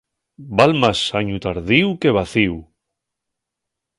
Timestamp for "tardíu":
1.45-1.89